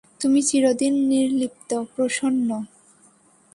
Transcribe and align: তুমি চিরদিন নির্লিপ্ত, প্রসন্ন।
তুমি 0.21 0.39
চিরদিন 0.41 0.93
নির্লিপ্ত, 1.09 1.69
প্রসন্ন। 1.93 2.49